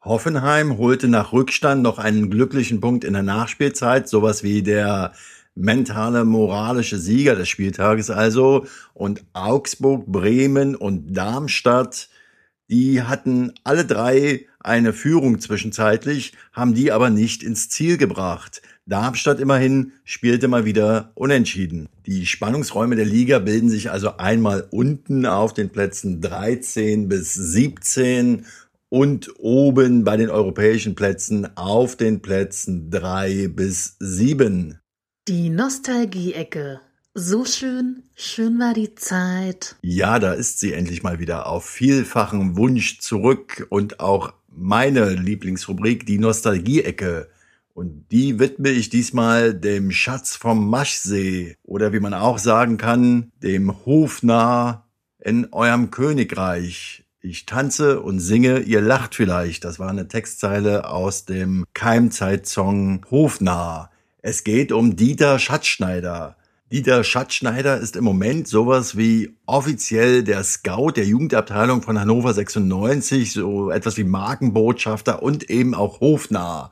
Hoffenheim 0.02 0.76
holte 0.76 1.08
nach 1.08 1.32
Rückstand 1.32 1.82
noch 1.82 1.98
einen 1.98 2.28
glücklichen 2.28 2.80
Punkt 2.80 3.04
in 3.04 3.14
der 3.14 3.22
Nachspielzeit, 3.22 4.06
sowas 4.06 4.42
wie 4.42 4.62
der 4.62 5.14
mentale, 5.54 6.24
moralische 6.26 6.98
Sieger 6.98 7.36
des 7.36 7.48
Spieltages 7.48 8.10
also. 8.10 8.66
Und 8.92 9.24
Augsburg, 9.32 10.06
Bremen 10.06 10.76
und 10.76 11.14
Darmstadt, 11.14 12.10
die 12.68 13.02
hatten 13.02 13.52
alle 13.64 13.86
drei 13.86 14.46
eine 14.60 14.92
Führung 14.92 15.38
zwischenzeitlich, 15.38 16.34
haben 16.52 16.74
die 16.74 16.92
aber 16.92 17.08
nicht 17.08 17.42
ins 17.42 17.68
Ziel 17.70 17.96
gebracht. 17.96 18.62
Darmstadt 18.86 19.40
immerhin 19.40 19.92
spielte 20.04 20.46
mal 20.46 20.66
wieder 20.66 21.12
unentschieden. 21.14 21.88
Die 22.04 22.26
Spannungsräume 22.26 22.96
der 22.96 23.06
Liga 23.06 23.38
bilden 23.38 23.70
sich 23.70 23.90
also 23.90 24.18
einmal 24.18 24.68
unten 24.70 25.24
auf 25.24 25.54
den 25.54 25.70
Plätzen 25.70 26.20
13 26.20 27.08
bis 27.08 27.32
17 27.32 28.44
und 28.90 29.30
oben 29.38 30.04
bei 30.04 30.18
den 30.18 30.28
europäischen 30.28 30.94
Plätzen 30.94 31.56
auf 31.56 31.96
den 31.96 32.20
Plätzen 32.20 32.90
3 32.90 33.48
bis 33.48 33.96
7. 34.00 34.78
Die 35.28 35.48
Nostalgie-Ecke. 35.48 36.80
So 37.14 37.46
schön, 37.46 38.02
schön 38.14 38.58
war 38.58 38.74
die 38.74 38.94
Zeit. 38.96 39.76
Ja, 39.82 40.18
da 40.18 40.34
ist 40.34 40.60
sie 40.60 40.74
endlich 40.74 41.02
mal 41.02 41.18
wieder 41.20 41.46
auf 41.46 41.64
vielfachen 41.64 42.58
Wunsch 42.58 43.00
zurück 43.00 43.66
und 43.70 44.00
auch 44.00 44.34
meine 44.48 45.14
Lieblingsrubrik, 45.14 46.04
die 46.04 46.18
Nostalgie-Ecke. 46.18 47.28
Und 47.74 48.12
die 48.12 48.38
widme 48.38 48.70
ich 48.70 48.88
diesmal 48.88 49.52
dem 49.52 49.90
Schatz 49.90 50.36
vom 50.36 50.70
Maschsee 50.70 51.56
oder 51.64 51.92
wie 51.92 51.98
man 51.98 52.14
auch 52.14 52.38
sagen 52.38 52.76
kann, 52.76 53.32
dem 53.42 53.84
Hofnarr 53.84 54.86
in 55.18 55.52
eurem 55.52 55.90
Königreich. 55.90 57.04
Ich 57.20 57.46
tanze 57.46 58.00
und 58.00 58.20
singe, 58.20 58.60
ihr 58.60 58.80
lacht 58.80 59.16
vielleicht. 59.16 59.64
Das 59.64 59.80
war 59.80 59.90
eine 59.90 60.06
Textzeile 60.06 60.88
aus 60.88 61.24
dem 61.24 61.64
Keimzeitsong 61.74 63.06
Hofnarr. 63.10 63.90
Es 64.22 64.44
geht 64.44 64.70
um 64.70 64.94
Dieter 64.94 65.40
Schatzschneider. 65.40 66.36
Dieter 66.70 67.02
Schatzschneider 67.02 67.78
ist 67.78 67.96
im 67.96 68.04
Moment 68.04 68.46
sowas 68.46 68.96
wie 68.96 69.36
offiziell 69.46 70.22
der 70.22 70.44
Scout 70.44 70.92
der 70.92 71.06
Jugendabteilung 71.06 71.82
von 71.82 71.98
Hannover 71.98 72.34
96, 72.34 73.32
so 73.32 73.70
etwas 73.70 73.96
wie 73.96 74.04
Markenbotschafter 74.04 75.24
und 75.24 75.50
eben 75.50 75.74
auch 75.74 76.00
Hofnarr 76.00 76.70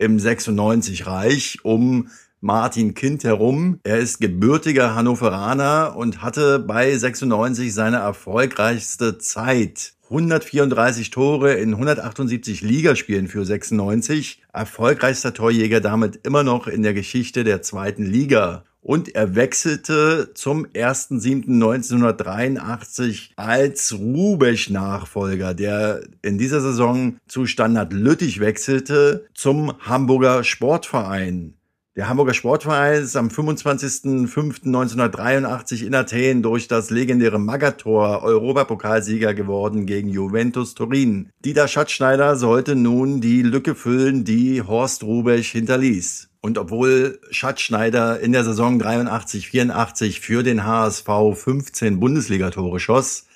im 0.00 0.18
96 0.18 1.06
Reich 1.06 1.58
um 1.62 2.08
Martin 2.40 2.94
Kind 2.94 3.22
herum. 3.22 3.80
Er 3.84 3.98
ist 3.98 4.18
gebürtiger 4.18 4.94
Hannoveraner 4.94 5.94
und 5.94 6.22
hatte 6.22 6.58
bei 6.58 6.96
96 6.96 7.72
seine 7.72 7.98
erfolgreichste 7.98 9.18
Zeit. 9.18 9.92
134 10.04 11.10
Tore 11.10 11.52
in 11.52 11.74
178 11.74 12.62
Ligaspielen 12.62 13.28
für 13.28 13.44
96. 13.44 14.42
Erfolgreichster 14.52 15.34
Torjäger 15.34 15.80
damit 15.80 16.20
immer 16.26 16.42
noch 16.42 16.66
in 16.66 16.82
der 16.82 16.94
Geschichte 16.94 17.44
der 17.44 17.62
zweiten 17.62 18.04
Liga 18.04 18.64
und 18.82 19.14
er 19.14 19.36
wechselte 19.36 20.32
zum 20.34 20.66
1.7.1983 20.66 23.30
als 23.36 23.94
Rubesch-Nachfolger, 23.98 25.54
der 25.54 26.02
in 26.22 26.36
dieser 26.38 26.60
Saison 26.60 27.16
zu 27.26 27.46
Standard 27.46 27.92
Lüttich 27.92 28.40
wechselte, 28.40 29.26
zum 29.34 29.72
Hamburger 29.80 30.44
Sportverein. 30.44 31.54
Der 31.96 32.08
Hamburger 32.08 32.34
Sportverein 32.34 33.02
ist 33.02 33.16
am 33.16 33.26
25.05.1983 33.28 35.84
in 35.84 35.94
Athen 35.94 36.40
durch 36.40 36.68
das 36.68 36.90
legendäre 36.90 37.40
Magator 37.40 38.22
Europapokalsieger 38.22 39.34
geworden 39.34 39.86
gegen 39.86 40.08
Juventus 40.08 40.74
Turin. 40.74 41.30
Dieter 41.44 41.66
Schatzschneider 41.66 42.36
sollte 42.36 42.76
nun 42.76 43.20
die 43.20 43.42
Lücke 43.42 43.74
füllen, 43.74 44.24
die 44.24 44.62
Horst 44.62 45.02
Rubesch 45.02 45.50
hinterließ. 45.50 46.29
Und 46.40 46.56
obwohl 46.56 47.20
Schatzschneider 47.30 48.20
in 48.20 48.32
der 48.32 48.44
Saison 48.44 48.78
83, 48.78 49.48
84 49.48 50.20
für 50.20 50.42
den 50.42 50.64
HSV 50.64 51.08
15 51.34 52.00
Bundesligatore 52.00 52.80
schoss, 52.80 53.26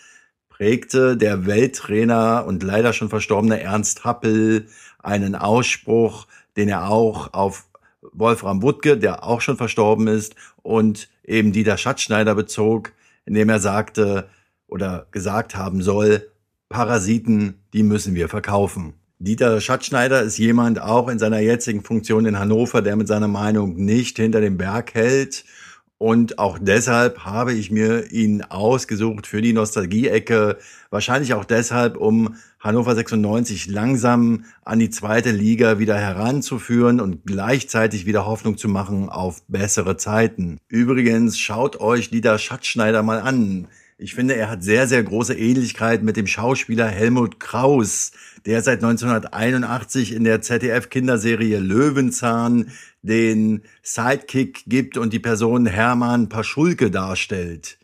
prägte 0.48 1.16
der 1.16 1.46
Welttrainer 1.46 2.44
und 2.46 2.62
leider 2.62 2.92
schon 2.92 3.10
verstorbene 3.10 3.60
Ernst 3.60 4.04
Happel 4.04 4.68
einen 5.02 5.34
Ausspruch, 5.34 6.26
den 6.56 6.68
er 6.68 6.88
auch 6.88 7.34
auf 7.34 7.66
Wolfram 8.12 8.62
Wuttke, 8.62 8.96
der 8.96 9.24
auch 9.24 9.40
schon 9.40 9.56
verstorben 9.56 10.06
ist, 10.06 10.34
und 10.62 11.08
eben 11.24 11.52
Dieter 11.52 11.76
Schatzschneider 11.76 12.34
bezog, 12.34 12.92
indem 13.26 13.48
er 13.48 13.58
sagte 13.58 14.28
oder 14.66 15.06
gesagt 15.10 15.56
haben 15.56 15.82
soll, 15.82 16.30
Parasiten, 16.68 17.60
die 17.72 17.82
müssen 17.82 18.14
wir 18.14 18.28
verkaufen. 18.28 18.94
Dieter 19.24 19.58
Schatzschneider 19.62 20.20
ist 20.20 20.36
jemand 20.36 20.82
auch 20.82 21.08
in 21.08 21.18
seiner 21.18 21.38
jetzigen 21.38 21.82
Funktion 21.82 22.26
in 22.26 22.38
Hannover, 22.38 22.82
der 22.82 22.94
mit 22.94 23.08
seiner 23.08 23.26
Meinung 23.26 23.74
nicht 23.76 24.18
hinter 24.18 24.42
dem 24.42 24.58
Berg 24.58 24.92
hält. 24.92 25.46
Und 25.96 26.38
auch 26.38 26.58
deshalb 26.60 27.20
habe 27.20 27.54
ich 27.54 27.70
mir 27.70 28.12
ihn 28.12 28.42
ausgesucht 28.42 29.26
für 29.26 29.40
die 29.40 29.54
Nostalgie-Ecke. 29.54 30.58
Wahrscheinlich 30.90 31.32
auch 31.32 31.46
deshalb, 31.46 31.96
um 31.96 32.36
Hannover 32.60 32.94
96 32.94 33.66
langsam 33.66 34.44
an 34.62 34.78
die 34.78 34.90
zweite 34.90 35.30
Liga 35.30 35.78
wieder 35.78 35.96
heranzuführen 35.96 37.00
und 37.00 37.24
gleichzeitig 37.24 38.04
wieder 38.04 38.26
Hoffnung 38.26 38.58
zu 38.58 38.68
machen 38.68 39.08
auf 39.08 39.42
bessere 39.48 39.96
Zeiten. 39.96 40.58
Übrigens, 40.68 41.38
schaut 41.38 41.80
euch 41.80 42.10
Dieter 42.10 42.36
Schatzschneider 42.38 43.02
mal 43.02 43.22
an. 43.22 43.68
Ich 43.96 44.14
finde, 44.14 44.34
er 44.34 44.50
hat 44.50 44.64
sehr, 44.64 44.88
sehr 44.88 45.04
große 45.04 45.34
Ähnlichkeit 45.34 46.02
mit 46.02 46.16
dem 46.16 46.26
Schauspieler 46.26 46.88
Helmut 46.88 47.38
Kraus, 47.38 48.10
der 48.44 48.60
seit 48.60 48.82
1981 48.82 50.12
in 50.12 50.24
der 50.24 50.42
ZDF-Kinderserie 50.42 51.60
Löwenzahn 51.60 52.72
den 53.02 53.62
Sidekick 53.82 54.64
gibt 54.66 54.96
und 54.96 55.12
die 55.12 55.20
Person 55.20 55.66
Hermann 55.66 56.28
Paschulke 56.28 56.90
darstellt. 56.90 57.78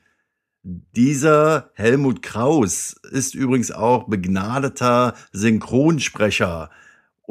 Dieser 0.63 1.71
Helmut 1.75 2.23
Kraus 2.23 2.97
ist 3.13 3.37
übrigens 3.37 3.71
auch 3.71 4.09
begnadeter 4.09 5.15
Synchronsprecher. 5.33 6.71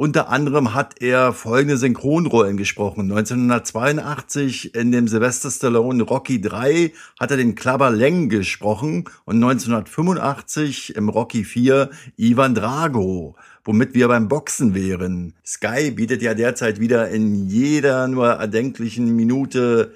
Unter 0.00 0.30
anderem 0.30 0.72
hat 0.72 1.02
er 1.02 1.34
folgende 1.34 1.76
Synchronrollen 1.76 2.56
gesprochen. 2.56 3.12
1982 3.12 4.74
in 4.74 4.92
dem 4.92 5.08
Sylvester 5.08 5.50
Stallone 5.50 6.04
Rocky 6.04 6.40
3 6.40 6.94
hat 7.20 7.30
er 7.30 7.36
den 7.36 7.54
Klabber 7.54 7.90
Leng 7.90 8.30
gesprochen 8.30 9.04
und 9.26 9.36
1985 9.36 10.96
im 10.96 11.10
Rocky 11.10 11.44
4 11.44 11.90
Ivan 12.16 12.54
Drago, 12.54 13.36
womit 13.62 13.92
wir 13.92 14.08
beim 14.08 14.28
Boxen 14.28 14.74
wären. 14.74 15.34
Sky 15.44 15.90
bietet 15.90 16.22
ja 16.22 16.32
derzeit 16.32 16.80
wieder 16.80 17.10
in 17.10 17.46
jeder 17.50 18.08
nur 18.08 18.30
erdenklichen 18.30 19.14
Minute 19.14 19.92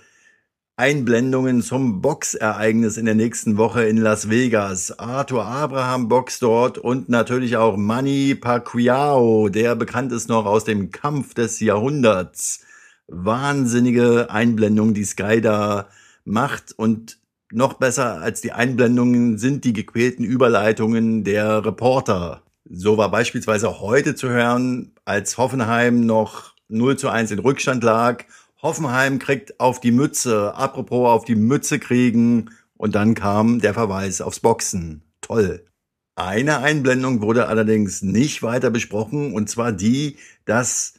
Einblendungen 0.77 1.63
zum 1.63 2.03
Boxereignis 2.03 2.97
in 2.97 3.05
der 3.05 3.15
nächsten 3.15 3.57
Woche 3.57 3.85
in 3.85 3.97
Las 3.97 4.29
Vegas. 4.29 4.99
Arthur 4.99 5.47
Abraham 5.47 6.09
boxt 6.09 6.43
dort 6.43 6.79
und 6.79 7.09
natürlich 7.09 7.57
auch 7.57 7.77
Manny 7.77 8.35
Pacquiao, 8.35 9.49
der 9.51 9.77
bekannt 9.77 10.11
ist 10.11 10.29
noch 10.29 10.47
aus 10.47 10.65
dem 10.65 10.91
Kampf 10.91 11.33
des 11.35 11.61
Jahrhunderts. 11.61 12.65
Wahnsinnige 13.07 14.31
Einblendungen, 14.31 14.95
die 14.95 15.05
Sky 15.05 15.41
da 15.41 15.87
macht 16.25 16.73
und 16.77 17.19
noch 17.53 17.75
besser 17.75 18.21
als 18.21 18.41
die 18.41 18.51
Einblendungen 18.51 19.39
sind 19.39 19.63
die 19.63 19.75
gequälten 19.75 20.25
Überleitungen 20.25 21.23
der 21.23 21.65
Reporter. 21.65 22.43
So 22.69 22.99
war 22.99 23.13
beispielsweise 23.13 23.79
heute 23.79 24.17
zu 24.17 24.29
hören, 24.29 24.91
als 25.05 25.39
Hoffenheim 25.39 26.05
noch 26.05 26.55
0 26.67 26.97
zu 26.97 27.11
1 27.11 27.31
in 27.31 27.39
Rückstand 27.39 27.85
lag 27.85 28.25
Hoffenheim 28.65 29.19
kriegt 29.19 29.61
auf 29.61 29.79
die 29.79 29.93
Mütze, 29.93 30.55
apropos 30.55 31.11
auf 31.11 31.27
die 31.27 31.37
Mütze 31.37 31.79
kriegen, 31.79 32.49
und 32.79 32.95
dann 32.95 33.15
kam 33.15 33.61
der 33.61 33.75
Verweis 33.75 34.23
aufs 34.23 34.41
Boxen. 34.41 35.03
Toll. 35.21 35.67
Eine 36.17 36.61
Einblendung 36.61 37.21
wurde 37.21 37.47
allerdings 37.47 38.01
nicht 38.01 38.43
weiter 38.43 38.71
besprochen, 38.71 39.35
und 39.35 39.51
zwar 39.51 39.71
die, 39.71 40.17
dass 40.47 40.95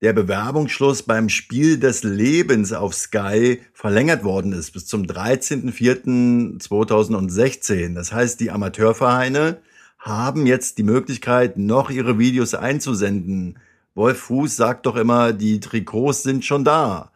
der 0.00 0.14
Bewerbungsschluss 0.14 1.02
beim 1.02 1.28
Spiel 1.28 1.78
des 1.78 2.02
Lebens 2.02 2.72
auf 2.72 2.94
Sky 2.94 3.60
verlängert 3.74 4.24
worden 4.24 4.54
ist 4.54 4.72
bis 4.72 4.86
zum 4.86 5.02
13.04.2016. 5.02 7.94
Das 7.94 8.12
heißt, 8.12 8.40
die 8.40 8.50
Amateurvereine 8.50 9.60
haben 9.98 10.46
jetzt 10.46 10.78
die 10.78 10.82
Möglichkeit, 10.82 11.58
noch 11.58 11.90
ihre 11.90 12.18
Videos 12.18 12.54
einzusenden. 12.54 13.58
Wolf 13.94 14.18
Fuß 14.20 14.56
sagt 14.56 14.86
doch 14.86 14.96
immer, 14.96 15.32
die 15.32 15.60
Trikots 15.60 16.22
sind 16.22 16.44
schon 16.44 16.64
da. 16.64 17.12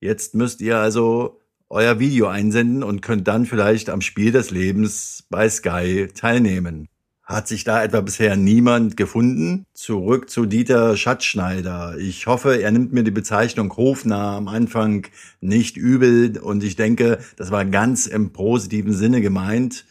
Jetzt 0.00 0.34
müsst 0.34 0.60
ihr 0.60 0.78
also 0.78 1.40
euer 1.68 1.98
Video 1.98 2.26
einsenden 2.26 2.82
und 2.82 3.00
könnt 3.00 3.28
dann 3.28 3.46
vielleicht 3.46 3.90
am 3.90 4.00
Spiel 4.00 4.32
des 4.32 4.50
Lebens 4.50 5.24
bei 5.30 5.48
Sky 5.48 6.08
teilnehmen. 6.14 6.88
Hat 7.22 7.48
sich 7.48 7.64
da 7.64 7.82
etwa 7.82 8.02
bisher 8.02 8.36
niemand 8.36 8.96
gefunden? 8.96 9.66
Zurück 9.74 10.30
zu 10.30 10.46
Dieter 10.46 10.96
Schatzschneider. 10.96 11.96
Ich 11.98 12.28
hoffe, 12.28 12.60
er 12.60 12.70
nimmt 12.70 12.92
mir 12.92 13.02
die 13.02 13.10
Bezeichnung 13.10 13.76
Hofnarr 13.76 14.36
am 14.36 14.46
Anfang 14.46 15.08
nicht 15.40 15.76
übel 15.76 16.38
und 16.38 16.62
ich 16.62 16.76
denke, 16.76 17.18
das 17.36 17.50
war 17.50 17.64
ganz 17.64 18.06
im 18.06 18.32
positiven 18.32 18.92
Sinne 18.92 19.20
gemeint, 19.20 19.86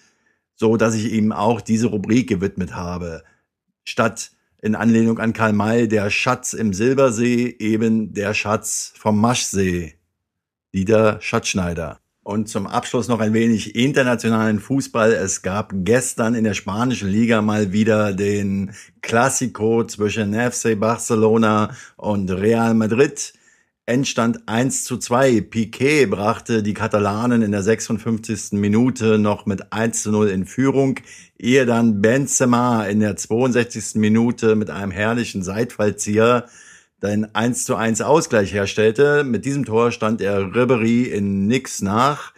so 0.56 0.78
dass 0.78 0.96
ich 0.96 1.12
ihm 1.12 1.34
auch 1.34 1.60
diese 1.60 1.88
Rubrik 1.88 2.30
gewidmet 2.30 2.74
habe. 2.74 3.24
Statt 3.84 4.32
in 4.66 4.74
Anlehnung 4.74 5.20
an 5.20 5.32
Karl 5.32 5.54
May, 5.54 5.88
der 5.88 6.10
Schatz 6.10 6.54
im 6.54 6.74
Silbersee, 6.74 7.56
eben 7.60 8.16
der 8.16 8.34
Schatz 8.34 8.94
vom 8.98 9.22
Maschsee. 9.22 9.94
Dieter 10.74 11.22
Schatzschneider. 11.22 12.00
Und 12.24 12.50
zum 12.50 12.66
Abschluss 12.66 13.08
noch 13.08 13.20
ein 13.20 13.34
wenig 13.34 13.76
internationalen 13.76 14.60
Fußball. 14.60 15.14
Es 15.14 15.44
gab 15.44 15.72
gestern 15.76 16.34
in 16.34 16.44
der 16.44 16.56
spanischen 16.56 17.10
Liga 17.10 17.44
mal 17.44 17.74
wieder 17.74 18.14
den 18.14 18.72
Classico 19.04 19.84
zwischen 19.84 20.34
FC 20.34 20.80
Barcelona 20.80 21.76
und 21.96 22.32
Real 22.32 22.74
Madrid. 22.74 23.34
Endstand 23.88 24.48
1 24.48 24.84
zu 24.84 24.98
2. 24.98 25.42
Piquet 25.42 26.08
brachte 26.08 26.64
die 26.64 26.74
Katalanen 26.74 27.44
in 27.44 27.52
der 27.52 27.62
56. 27.62 28.54
Minute 28.54 29.20
noch 29.20 29.46
mit 29.46 29.72
1 29.72 30.02
zu 30.02 30.12
0 30.12 30.30
in 30.30 30.48
Führung, 30.48 31.00
ehe 31.38 31.68
dann 31.68 32.02
Benzema 32.02 32.86
in 32.86 33.00
der 33.00 33.16
62. 33.16 33.96
Minute 33.96 34.56
mit 34.56 34.72
einem 34.72 34.90
herrlichen 34.90 35.44
Seitfallzieher 35.44 36.48
den 37.04 37.36
1 37.36 37.66
zu 37.66 37.76
1 37.76 38.02
Ausgleich 38.02 38.52
herstellte. 38.52 39.24
Mit 39.24 39.46
diesem 39.46 39.66
Tor 39.66 39.92
stand 39.92 40.20
er 40.20 40.56
Ribery 40.56 41.04
in 41.04 41.46
nix 41.46 41.84
nach 41.84 42.34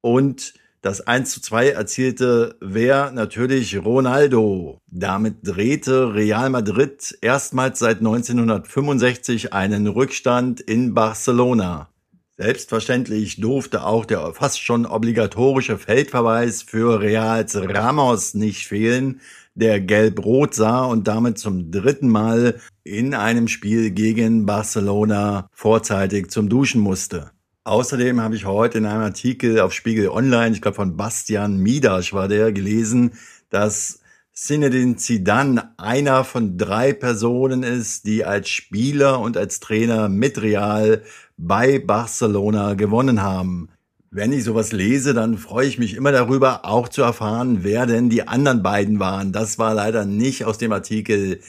und 0.00 0.54
das 0.80 1.00
1 1.00 1.30
zu 1.30 1.40
2 1.40 1.70
erzielte 1.70 2.56
wer? 2.60 3.10
Natürlich 3.10 3.84
Ronaldo. 3.84 4.80
Damit 4.86 5.36
drehte 5.42 6.14
Real 6.14 6.50
Madrid 6.50 7.18
erstmals 7.20 7.80
seit 7.80 7.98
1965 7.98 9.52
einen 9.52 9.86
Rückstand 9.88 10.60
in 10.60 10.94
Barcelona. 10.94 11.88
Selbstverständlich 12.36 13.40
durfte 13.40 13.84
auch 13.84 14.04
der 14.04 14.32
fast 14.32 14.62
schon 14.62 14.86
obligatorische 14.86 15.76
Feldverweis 15.76 16.62
für 16.62 17.00
Reals 17.00 17.56
Ramos 17.56 18.34
nicht 18.34 18.68
fehlen, 18.68 19.20
der 19.56 19.80
gelb-rot 19.80 20.54
sah 20.54 20.84
und 20.84 21.08
damit 21.08 21.38
zum 21.38 21.72
dritten 21.72 22.08
Mal 22.08 22.60
in 22.84 23.12
einem 23.14 23.48
Spiel 23.48 23.90
gegen 23.90 24.46
Barcelona 24.46 25.48
vorzeitig 25.52 26.30
zum 26.30 26.48
Duschen 26.48 26.80
musste. 26.80 27.32
Außerdem 27.68 28.22
habe 28.22 28.34
ich 28.34 28.46
heute 28.46 28.78
in 28.78 28.86
einem 28.86 29.02
Artikel 29.02 29.60
auf 29.60 29.74
Spiegel 29.74 30.08
Online, 30.08 30.54
ich 30.54 30.62
glaube 30.62 30.76
von 30.76 30.96
Bastian 30.96 31.58
Midasch 31.58 32.14
war 32.14 32.26
der, 32.26 32.50
gelesen, 32.50 33.12
dass 33.50 34.00
Zinedine 34.32 34.96
Zidane 34.96 35.74
einer 35.76 36.24
von 36.24 36.56
drei 36.56 36.94
Personen 36.94 37.62
ist, 37.62 38.06
die 38.06 38.24
als 38.24 38.48
Spieler 38.48 39.20
und 39.20 39.36
als 39.36 39.60
Trainer 39.60 40.08
mit 40.08 40.40
Real 40.40 41.02
bei 41.36 41.78
Barcelona 41.78 42.72
gewonnen 42.72 43.20
haben. 43.20 43.68
Wenn 44.10 44.32
ich 44.32 44.44
sowas 44.44 44.72
lese, 44.72 45.12
dann 45.12 45.36
freue 45.36 45.66
ich 45.66 45.76
mich 45.76 45.94
immer 45.94 46.10
darüber, 46.10 46.64
auch 46.64 46.88
zu 46.88 47.02
erfahren, 47.02 47.64
wer 47.64 47.84
denn 47.84 48.08
die 48.08 48.26
anderen 48.26 48.62
beiden 48.62 48.98
waren. 48.98 49.32
Das 49.32 49.58
war 49.58 49.74
leider 49.74 50.06
nicht 50.06 50.46
aus 50.46 50.56
dem 50.56 50.72
Artikel 50.72 51.40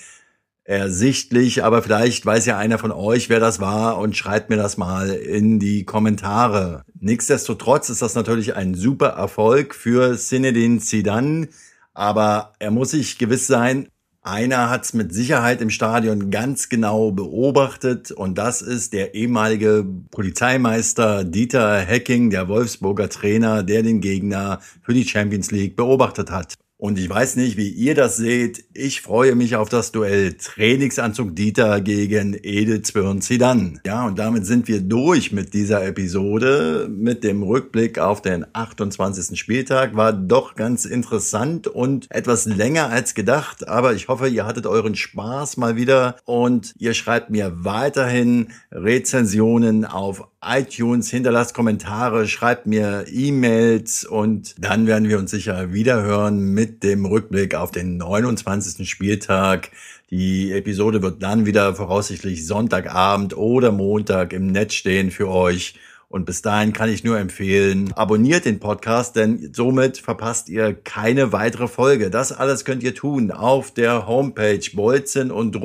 ersichtlich, 0.69 1.63
aber 1.63 1.81
vielleicht 1.81 2.23
weiß 2.23 2.45
ja 2.45 2.59
einer 2.59 2.77
von 2.77 2.91
euch, 2.91 3.27
wer 3.27 3.39
das 3.39 3.59
war 3.59 3.97
und 3.97 4.15
schreibt 4.15 4.51
mir 4.51 4.55
das 4.55 4.77
mal 4.77 5.09
in 5.09 5.57
die 5.57 5.83
Kommentare. 5.83 6.83
Nichtsdestotrotz 6.99 7.89
ist 7.89 8.03
das 8.03 8.13
natürlich 8.13 8.55
ein 8.55 8.75
super 8.75 9.07
Erfolg 9.07 9.73
für 9.73 10.15
Zinedine 10.15 10.77
Zidane, 10.77 11.47
aber 11.95 12.53
er 12.59 12.69
muss 12.69 12.91
sich 12.91 13.17
gewiss 13.17 13.47
sein, 13.47 13.87
einer 14.21 14.69
hat 14.69 14.83
es 14.83 14.93
mit 14.93 15.11
Sicherheit 15.11 15.59
im 15.61 15.71
Stadion 15.71 16.29
ganz 16.29 16.69
genau 16.69 17.09
beobachtet 17.09 18.11
und 18.11 18.37
das 18.37 18.61
ist 18.61 18.93
der 18.93 19.15
ehemalige 19.15 19.87
Polizeimeister 20.11 21.23
Dieter 21.23 21.79
Hecking, 21.79 22.29
der 22.29 22.47
Wolfsburger 22.47 23.09
Trainer, 23.09 23.63
der 23.63 23.81
den 23.81 24.01
Gegner 24.01 24.59
für 24.83 24.93
die 24.93 25.07
Champions 25.07 25.49
League 25.49 25.75
beobachtet 25.75 26.29
hat. 26.29 26.53
Und 26.81 26.97
ich 26.97 27.09
weiß 27.09 27.35
nicht, 27.35 27.57
wie 27.57 27.67
ihr 27.67 27.93
das 27.93 28.15
seht. 28.15 28.63
Ich 28.73 29.01
freue 29.01 29.35
mich 29.35 29.57
auf 29.57 29.67
das 29.67 29.91
Duell 29.91 30.35
Trainingsanzug 30.35 31.35
Dieter 31.35 31.81
gegen 31.81 32.39
Edelzwirn 32.41 33.19
Zidane. 33.19 33.81
Ja, 33.85 34.07
und 34.07 34.17
damit 34.17 34.45
sind 34.45 34.69
wir 34.69 34.79
durch 34.79 35.33
mit 35.33 35.53
dieser 35.53 35.85
Episode. 35.85 36.87
Mit 36.89 37.25
dem 37.25 37.43
Rückblick 37.43 37.99
auf 37.99 38.21
den 38.21 38.45
28. 38.53 39.37
Spieltag 39.37 39.97
war 39.97 40.13
doch 40.13 40.55
ganz 40.55 40.85
interessant 40.85 41.67
und 41.67 42.09
etwas 42.11 42.45
länger 42.45 42.89
als 42.89 43.13
gedacht. 43.13 43.67
Aber 43.67 43.93
ich 43.93 44.07
hoffe, 44.07 44.29
ihr 44.29 44.45
hattet 44.45 44.65
euren 44.65 44.95
Spaß 44.95 45.57
mal 45.57 45.75
wieder 45.75 46.15
und 46.23 46.73
ihr 46.77 46.93
schreibt 46.93 47.29
mir 47.29 47.51
weiterhin 47.57 48.53
Rezensionen 48.71 49.83
auf 49.83 50.29
iTunes, 50.41 51.09
hinterlasst 51.09 51.53
Kommentare, 51.53 52.27
schreibt 52.27 52.65
mir 52.65 53.05
E-Mails 53.11 54.05
und 54.05 54.55
dann 54.57 54.87
werden 54.87 55.09
wir 55.09 55.19
uns 55.19 55.31
sicher 55.31 55.73
wieder 55.73 56.01
hören 56.01 56.53
mit 56.69 56.83
dem 56.83 57.05
Rückblick 57.05 57.55
auf 57.55 57.71
den 57.71 57.97
29. 57.97 58.87
Spieltag. 58.87 59.71
Die 60.11 60.51
Episode 60.51 61.01
wird 61.01 61.23
dann 61.23 61.47
wieder 61.47 61.73
voraussichtlich 61.73 62.45
Sonntagabend 62.45 63.35
oder 63.35 63.71
Montag 63.71 64.33
im 64.33 64.47
Netz 64.47 64.75
stehen 64.75 65.09
für 65.09 65.29
euch. 65.29 65.73
Und 66.09 66.25
bis 66.25 66.43
dahin 66.43 66.73
kann 66.73 66.89
ich 66.89 67.03
nur 67.03 67.17
empfehlen, 67.19 67.91
abonniert 67.93 68.45
den 68.45 68.59
Podcast, 68.59 69.15
denn 69.15 69.51
somit 69.53 69.97
verpasst 69.97 70.49
ihr 70.49 70.73
keine 70.73 71.31
weitere 71.31 71.67
Folge. 71.67 72.11
Das 72.11 72.31
alles 72.31 72.65
könnt 72.65 72.83
ihr 72.83 72.93
tun 72.93 73.31
auf 73.31 73.71
der 73.71 74.07
Homepage 74.07 74.61
bolzen 74.73 75.31
und 75.31 75.55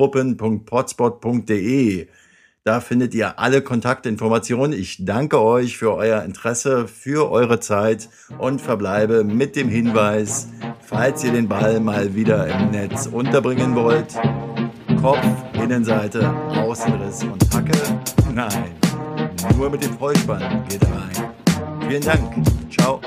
da 2.65 2.81
findet 2.81 3.13
ihr 3.13 3.37
alle 3.37 3.61
Kontaktinformationen. 3.61 4.77
Ich 4.77 5.05
danke 5.05 5.39
euch 5.39 5.77
für 5.77 5.93
euer 5.93 6.23
Interesse, 6.23 6.87
für 6.87 7.29
eure 7.29 7.59
Zeit 7.59 8.09
und 8.39 8.59
verbleibe 8.59 9.23
mit 9.23 9.55
dem 9.55 9.69
Hinweis, 9.69 10.49
falls 10.81 11.23
ihr 11.23 11.31
den 11.31 11.47
Ball 11.47 11.79
mal 11.79 12.15
wieder 12.15 12.47
im 12.47 12.71
Netz 12.71 13.05
unterbringen 13.05 13.75
wollt, 13.75 14.15
Kopf, 14.99 15.23
Innenseite, 15.53 16.27
Außenriss 16.27 17.23
und 17.23 17.53
Hacke. 17.53 17.77
Nein, 18.33 18.71
nur 19.55 19.69
mit 19.69 19.83
dem 19.83 19.95
Vollspann 19.99 20.63
geht 20.67 20.83
rein. 20.85 21.31
Vielen 21.87 22.01
Dank. 22.01 22.47
Ciao. 22.71 22.99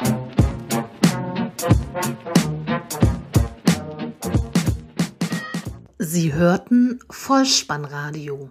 Sie 5.98 6.32
hörten 6.32 7.00
Vollspannradio. 7.10 8.50